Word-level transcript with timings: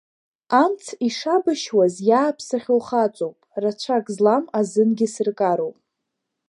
Амц 0.61 0.85
ишабашьуаз 1.07 1.95
иааԥсахьоу 2.09 2.81
хаҵоуп, 2.87 3.37
рацәак 3.61 4.05
злам 4.15 4.45
азынгьы 4.59 5.07
сыркароуп. 5.13 5.77